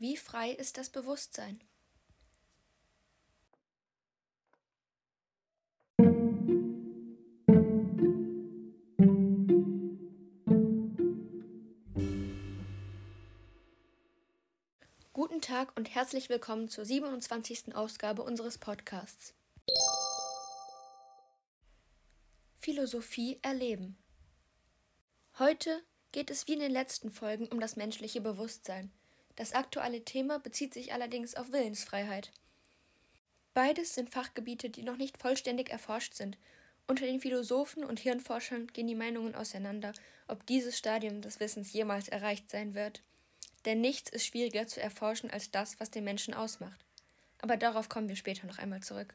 [0.00, 1.60] Wie frei ist das Bewusstsein?
[15.12, 17.74] Guten Tag und herzlich willkommen zur 27.
[17.74, 19.34] Ausgabe unseres Podcasts.
[22.56, 23.98] Philosophie erleben.
[25.38, 28.90] Heute geht es wie in den letzten Folgen um das menschliche Bewusstsein.
[29.40, 32.30] Das aktuelle Thema bezieht sich allerdings auf Willensfreiheit.
[33.54, 36.36] Beides sind Fachgebiete, die noch nicht vollständig erforscht sind.
[36.86, 39.94] Unter den Philosophen und Hirnforschern gehen die Meinungen auseinander,
[40.28, 43.00] ob dieses Stadium des Wissens jemals erreicht sein wird.
[43.64, 46.84] Denn nichts ist schwieriger zu erforschen als das, was den Menschen ausmacht.
[47.38, 49.14] Aber darauf kommen wir später noch einmal zurück.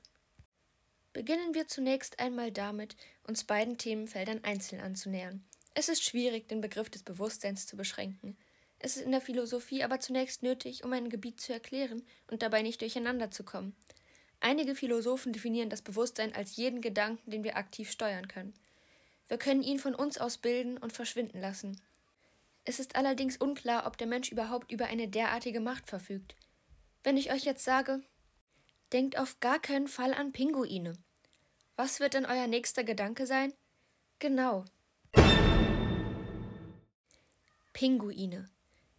[1.14, 2.96] Beginnen wir zunächst einmal damit,
[3.28, 5.46] uns beiden Themenfeldern einzeln anzunähern.
[5.76, 8.36] Es ist schwierig, den Begriff des Bewusstseins zu beschränken.
[8.86, 12.62] Es ist in der Philosophie aber zunächst nötig, um ein Gebiet zu erklären und dabei
[12.62, 13.76] nicht durcheinander zu kommen.
[14.42, 18.54] Einige Philosophen definieren das Bewusstsein als jeden Gedanken, den wir aktiv steuern können.
[19.28, 21.82] Wir können ihn von uns aus bilden und verschwinden lassen.
[22.64, 26.36] Es ist allerdings unklar, ob der Mensch überhaupt über eine derartige Macht verfügt.
[27.04, 28.04] Wenn ich euch jetzt sage,
[28.94, 30.94] denkt auf gar keinen Fall an Pinguine.
[31.76, 33.52] Was wird denn euer nächster Gedanke sein?
[34.20, 34.64] Genau,
[37.74, 38.48] Pinguine.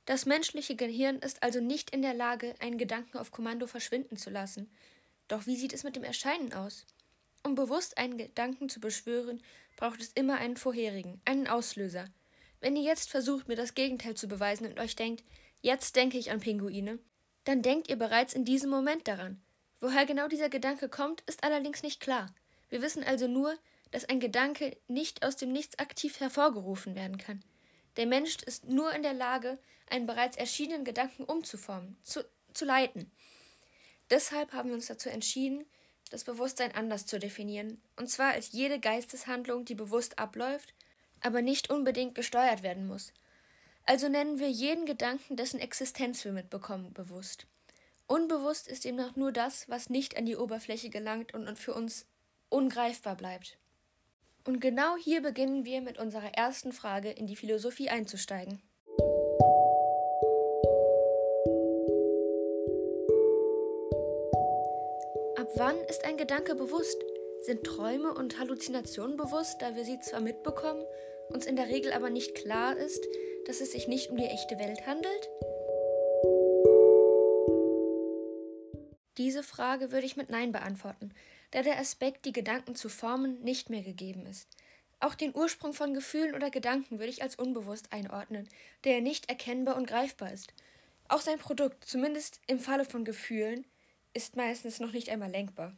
[0.06, 4.30] Das menschliche Gehirn ist also nicht in der Lage, einen Gedanken auf Kommando verschwinden zu
[4.30, 4.70] lassen.
[5.26, 6.86] Doch wie sieht es mit dem Erscheinen aus?
[7.42, 9.42] Um bewusst einen Gedanken zu beschwören,
[9.76, 12.06] braucht es immer einen vorherigen, einen Auslöser.
[12.60, 15.24] Wenn ihr jetzt versucht, mir das Gegenteil zu beweisen und euch denkt,
[15.60, 17.00] jetzt denke ich an Pinguine,
[17.44, 19.42] dann denkt ihr bereits in diesem Moment daran.
[19.80, 22.32] Woher genau dieser Gedanke kommt, ist allerdings nicht klar.
[22.68, 23.56] Wir wissen also nur,
[23.90, 27.42] dass ein Gedanke nicht aus dem Nichts aktiv hervorgerufen werden kann.
[27.96, 29.58] Der Mensch ist nur in der Lage,
[29.88, 33.10] einen bereits erschienenen Gedanken umzuformen, zu, zu leiten.
[34.10, 35.64] Deshalb haben wir uns dazu entschieden,
[36.10, 40.74] das Bewusstsein anders zu definieren, und zwar als jede Geisteshandlung, die bewusst abläuft,
[41.20, 43.12] aber nicht unbedingt gesteuert werden muss.
[43.84, 47.46] Also nennen wir jeden Gedanken, dessen Existenz wir mitbekommen, bewusst.
[48.06, 52.06] Unbewusst ist demnach nur das, was nicht an die Oberfläche gelangt und für uns
[52.48, 53.58] ungreifbar bleibt.
[54.46, 58.62] Und genau hier beginnen wir mit unserer ersten Frage in die Philosophie einzusteigen.
[65.36, 66.96] Ab wann ist ein Gedanke bewusst?
[67.40, 70.84] Sind Träume und Halluzinationen bewusst, da wir sie zwar mitbekommen,
[71.28, 73.04] uns in der Regel aber nicht klar ist,
[73.46, 75.28] dass es sich nicht um die echte Welt handelt?
[79.18, 81.12] Diese Frage würde ich mit Nein beantworten,
[81.50, 84.48] da der Aspekt, die Gedanken zu formen, nicht mehr gegeben ist.
[84.98, 88.48] Auch den Ursprung von Gefühlen oder Gedanken würde ich als unbewusst einordnen,
[88.84, 90.52] der nicht erkennbar und greifbar ist.
[91.08, 93.64] Auch sein Produkt, zumindest im Falle von Gefühlen,
[94.14, 95.76] ist meistens noch nicht einmal lenkbar.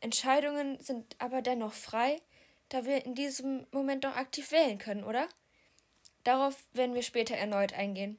[0.00, 2.20] Entscheidungen sind aber dennoch frei,
[2.68, 5.26] da wir in diesem Moment doch aktiv wählen können, oder?
[6.24, 8.18] Darauf werden wir später erneut eingehen.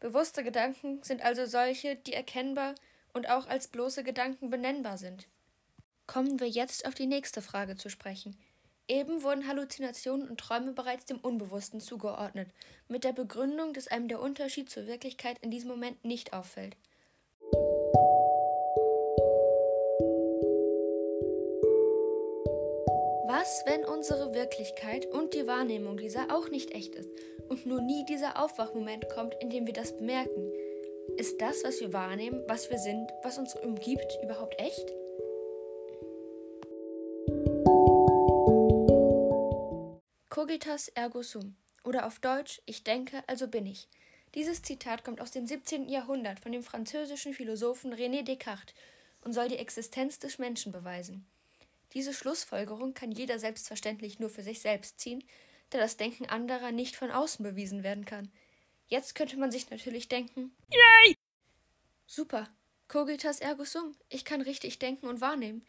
[0.00, 2.74] Bewusste Gedanken sind also solche, die erkennbar
[3.12, 5.26] und auch als bloße Gedanken benennbar sind.
[6.12, 8.36] Kommen wir jetzt auf die nächste Frage zu sprechen.
[8.88, 12.48] Eben wurden Halluzinationen und Träume bereits dem Unbewussten zugeordnet,
[12.88, 16.76] mit der Begründung, dass einem der Unterschied zur Wirklichkeit in diesem Moment nicht auffällt.
[23.28, 27.08] Was, wenn unsere Wirklichkeit und die Wahrnehmung dieser auch nicht echt ist
[27.48, 30.50] und nur nie dieser Aufwachmoment kommt, in dem wir das bemerken?
[31.18, 34.92] Ist das, was wir wahrnehmen, was wir sind, was uns umgibt, überhaupt echt?
[40.30, 43.88] Cogitas ergo sum oder auf Deutsch Ich denke, also bin ich.
[44.36, 45.88] Dieses Zitat kommt aus dem 17.
[45.88, 48.72] Jahrhundert von dem französischen Philosophen René Descartes
[49.22, 51.26] und soll die Existenz des Menschen beweisen.
[51.94, 55.24] Diese Schlussfolgerung kann jeder selbstverständlich nur für sich selbst ziehen,
[55.70, 58.30] da das Denken anderer nicht von außen bewiesen werden kann.
[58.86, 61.16] Jetzt könnte man sich natürlich denken: Yay!
[62.06, 62.48] Super,
[62.86, 65.66] cogitas ergo sum, ich kann richtig denken und wahrnehmen.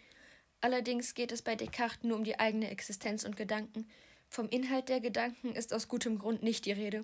[0.63, 3.89] Allerdings geht es bei Descartes nur um die eigene Existenz und Gedanken
[4.31, 7.03] vom Inhalt der Gedanken ist aus gutem Grund nicht die Rede.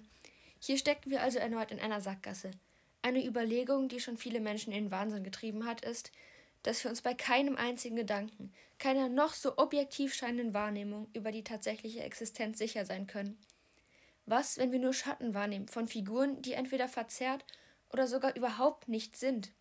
[0.62, 2.52] Hier stecken wir also erneut in einer Sackgasse.
[3.02, 6.14] Eine Überlegung, die schon viele Menschen in den Wahnsinn getrieben hat, ist,
[6.64, 11.44] dass wir uns bei keinem einzigen Gedanken, keiner noch so objektiv scheinenden Wahrnehmung über die
[11.44, 13.38] tatsächliche Existenz sicher sein können.
[14.26, 17.44] Was, wenn wir nur Schatten wahrnehmen von Figuren, die entweder verzerrt
[17.90, 19.52] oder sogar überhaupt nicht sind?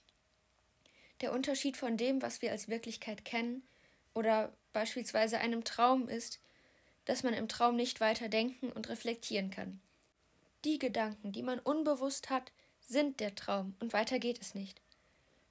[1.21, 3.67] Der Unterschied von dem, was wir als Wirklichkeit kennen,
[4.15, 6.41] oder beispielsweise einem Traum ist,
[7.07, 9.81] dass man im Traum nicht weiter denken und reflektieren kann.
[10.65, 14.81] Die Gedanken, die man unbewusst hat, sind der Traum und weiter geht es nicht.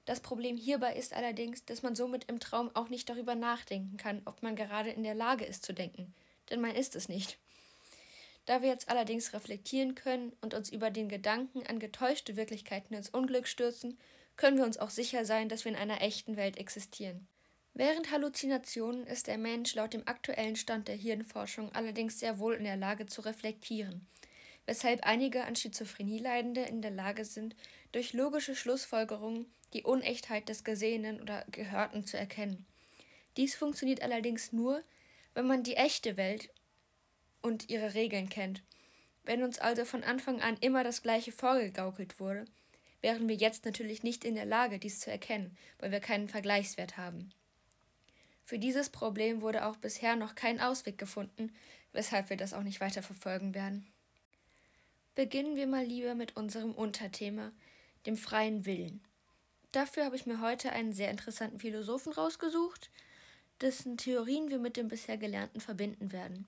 [0.06, 4.22] Das Problem hierbei ist allerdings, dass man somit im Traum auch nicht darüber nachdenken kann,
[4.26, 6.14] ob man gerade in der Lage ist zu denken,
[6.50, 7.40] denn man ist es nicht.
[8.46, 13.10] Da wir jetzt allerdings reflektieren können und uns über den Gedanken an getäuschte Wirklichkeiten ins
[13.10, 13.98] Unglück stürzen,
[14.38, 17.28] können wir uns auch sicher sein, dass wir in einer echten Welt existieren.
[17.78, 22.64] Während Halluzinationen ist der Mensch laut dem aktuellen Stand der Hirnforschung allerdings sehr wohl in
[22.64, 24.08] der Lage zu reflektieren,
[24.66, 27.54] weshalb einige an Schizophrenie Leidende in der Lage sind,
[27.92, 32.66] durch logische Schlussfolgerungen die Unechtheit des Gesehenen oder Gehörten zu erkennen.
[33.36, 34.82] Dies funktioniert allerdings nur,
[35.34, 36.50] wenn man die echte Welt
[37.42, 38.64] und ihre Regeln kennt.
[39.26, 42.46] Wenn uns also von Anfang an immer das Gleiche vorgegaukelt wurde,
[43.02, 46.96] wären wir jetzt natürlich nicht in der Lage, dies zu erkennen, weil wir keinen Vergleichswert
[46.96, 47.34] haben.
[48.46, 51.52] Für dieses Problem wurde auch bisher noch kein Ausweg gefunden,
[51.94, 53.88] weshalb wir das auch nicht weiter verfolgen werden.
[55.16, 57.52] Beginnen wir mal lieber mit unserem Unterthema,
[58.06, 59.02] dem freien Willen.
[59.72, 62.92] Dafür habe ich mir heute einen sehr interessanten Philosophen rausgesucht,
[63.62, 66.48] dessen Theorien wir mit dem bisher Gelernten verbinden werden.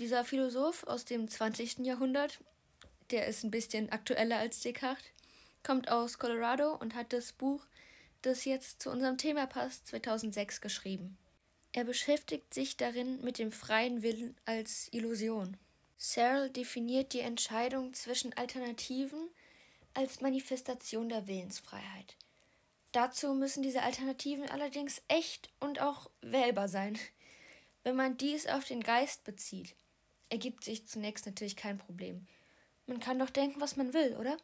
[0.00, 1.80] Dieser Philosoph aus dem 20.
[1.80, 2.40] Jahrhundert,
[3.10, 5.04] der ist ein bisschen aktueller als Descartes,
[5.62, 7.64] kommt aus Colorado und hat das Buch,
[8.22, 11.16] das jetzt zu unserem Thema passt, 2006 geschrieben.
[11.72, 15.56] Er beschäftigt sich darin mit dem freien Willen als Illusion.
[15.96, 19.28] Searle definiert die Entscheidung zwischen Alternativen
[19.94, 22.16] als Manifestation der Willensfreiheit.
[22.92, 26.98] Dazu müssen diese Alternativen allerdings echt und auch wählbar sein.
[27.84, 29.76] Wenn man dies auf den Geist bezieht,
[30.28, 32.26] ergibt sich zunächst natürlich kein Problem.
[32.86, 34.36] Man kann doch denken, was man will, oder?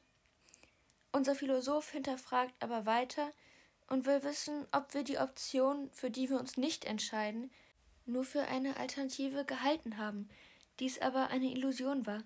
[1.10, 3.32] Unser Philosoph hinterfragt aber weiter
[3.88, 7.50] und will wissen, ob wir die Option, für die wir uns nicht entscheiden,
[8.04, 10.28] nur für eine Alternative gehalten haben,
[10.80, 12.22] dies aber eine Illusion war.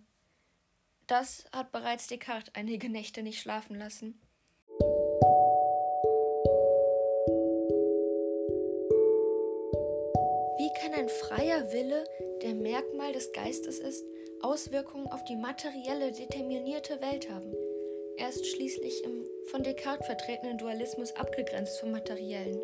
[1.07, 4.21] Das hat bereits Descartes einige Nächte nicht schlafen lassen.
[10.56, 12.05] Wie kann ein freier Wille,
[12.43, 14.05] der Merkmal des Geistes ist,
[14.43, 17.53] Auswirkungen auf die materielle, determinierte Welt haben?
[18.20, 22.61] Er ist schließlich im von Descartes vertretenen Dualismus abgegrenzt vom Materiellen.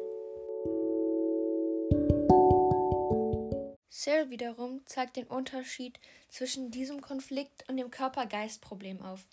[3.89, 5.99] Searle wiederum zeigt den Unterschied
[6.29, 9.25] zwischen diesem Konflikt und dem Körper-Geist-Problem auf.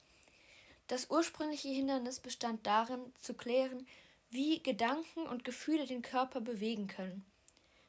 [0.88, 3.86] Das ursprüngliche Hindernis bestand darin, zu klären,
[4.30, 7.26] wie Gedanken und Gefühle den Körper bewegen können.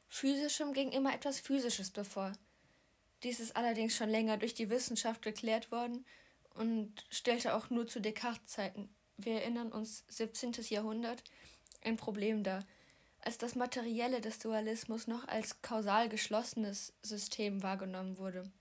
[0.09, 2.33] Physischem ging immer etwas Physisches bevor.
[3.23, 6.05] Dies ist allerdings schon länger durch die Wissenschaft geklärt worden
[6.55, 10.53] und stellte auch nur zu Descartes-Zeiten, wir erinnern uns 17.
[10.69, 11.23] Jahrhundert,
[11.81, 12.65] ein Problem dar,
[13.19, 18.51] als das Materielle des Dualismus noch als kausal geschlossenes System wahrgenommen wurde.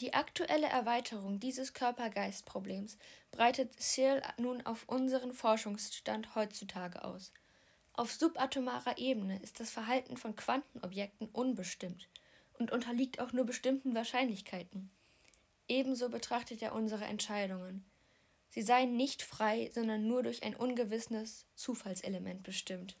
[0.00, 2.96] Die aktuelle Erweiterung dieses Körper-Geist-Problems
[3.32, 7.32] breitet Searle nun auf unseren Forschungsstand heutzutage aus.
[7.92, 12.08] Auf subatomarer Ebene ist das Verhalten von Quantenobjekten unbestimmt
[12.58, 14.90] und unterliegt auch nur bestimmten Wahrscheinlichkeiten.
[15.70, 17.84] Ebenso betrachtet er unsere Entscheidungen.
[18.48, 22.96] Sie seien nicht frei, sondern nur durch ein ungewisses Zufallselement bestimmt.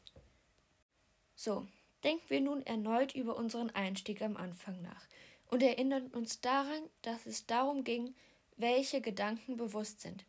[1.34, 1.66] So,
[2.04, 5.08] denken wir nun erneut über unseren Einstieg am Anfang nach
[5.48, 8.14] und erinnern uns daran, dass es darum ging,
[8.56, 10.24] welche Gedanken bewusst sind.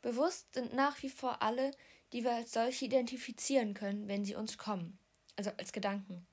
[0.00, 1.72] Bewusst sind nach wie vor alle,
[2.12, 4.96] die wir als solche identifizieren können, wenn sie uns kommen,
[5.34, 6.24] also als Gedanken.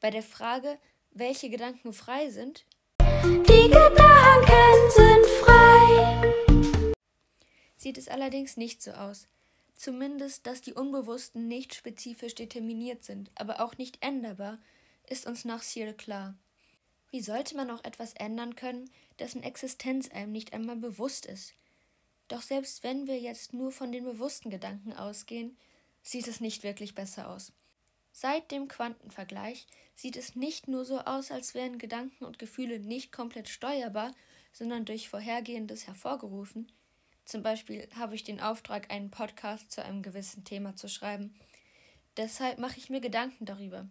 [0.00, 0.78] Bei der Frage,
[1.10, 2.64] welche Gedanken frei sind,
[3.22, 6.32] die Gedanken sind frei,
[7.76, 9.28] sieht es allerdings nicht so aus.
[9.74, 14.58] Zumindest, dass die Unbewussten nicht spezifisch determiniert sind, aber auch nicht änderbar,
[15.08, 16.34] ist uns nach Searle klar.
[17.10, 21.54] Wie sollte man auch etwas ändern können, dessen Existenz einem nicht einmal bewusst ist?
[22.28, 25.56] Doch selbst wenn wir jetzt nur von den bewussten Gedanken ausgehen,
[26.02, 27.52] sieht es nicht wirklich besser aus.
[28.12, 33.12] Seit dem Quantenvergleich sieht es nicht nur so aus, als wären Gedanken und Gefühle nicht
[33.12, 34.12] komplett steuerbar,
[34.52, 36.70] sondern durch Vorhergehendes hervorgerufen.
[37.24, 41.34] Zum Beispiel habe ich den Auftrag, einen Podcast zu einem gewissen Thema zu schreiben.
[42.16, 43.88] Deshalb mache ich mir Gedanken darüber.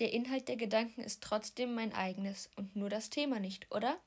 [0.00, 3.98] Der Inhalt der Gedanken ist trotzdem mein eigenes und nur das Thema nicht, oder?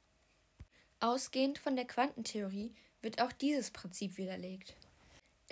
[1.00, 4.76] Ausgehend von der Quantentheorie wird auch dieses Prinzip widerlegt.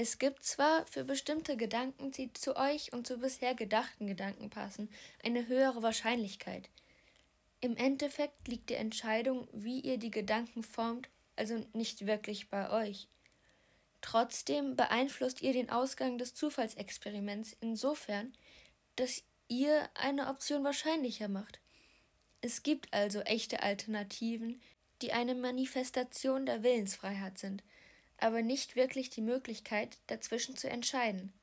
[0.01, 4.89] Es gibt zwar für bestimmte Gedanken, die zu euch und zu bisher gedachten Gedanken passen,
[5.25, 6.69] eine höhere Wahrscheinlichkeit.
[7.59, 13.09] Im Endeffekt liegt die Entscheidung, wie ihr die Gedanken formt, also nicht wirklich bei euch.
[13.99, 18.31] Trotzdem beeinflusst ihr den Ausgang des Zufallsexperiments insofern,
[18.95, 21.59] dass ihr eine Option wahrscheinlicher macht.
[22.39, 24.61] Es gibt also echte Alternativen,
[25.01, 27.63] die eine Manifestation der Willensfreiheit sind,
[28.21, 31.33] aber nicht wirklich die Möglichkeit, dazwischen zu entscheiden.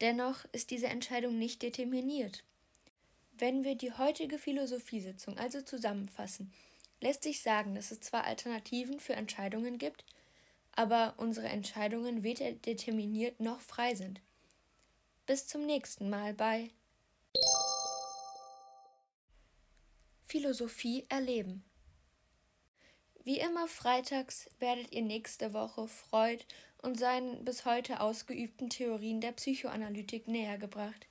[0.00, 2.42] Dennoch ist diese Entscheidung nicht determiniert.
[3.32, 6.52] Wenn wir die heutige Philosophiesitzung also zusammenfassen,
[7.00, 10.04] lässt sich sagen, dass es zwar Alternativen für Entscheidungen gibt,
[10.72, 14.20] aber unsere Entscheidungen weder determiniert noch frei sind.
[15.26, 16.70] Bis zum nächsten Mal bei
[20.26, 21.64] Philosophie erleben.
[23.30, 26.44] Wie immer freitags werdet ihr nächste Woche Freud
[26.78, 31.06] und seinen bis heute ausgeübten Theorien der Psychoanalytik nähergebracht.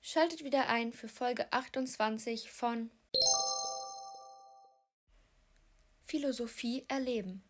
[0.00, 2.90] Schaltet wieder ein für Folge 28 von
[6.02, 7.44] Philosophie erleben.